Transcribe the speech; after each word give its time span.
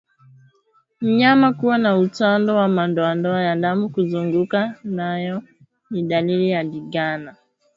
Mnyama 1.01 1.53
kuwa 1.53 1.77
na 1.77 1.97
utando 1.97 2.55
wa 2.55 2.67
madoadoa 2.67 3.41
ya 3.41 3.55
damu 3.55 3.89
kuzunguka 3.89 4.75
moyo 4.83 5.43
ni 5.91 6.03
dalili 6.03 6.49
ya 6.49 6.63
ndigana 6.63 7.35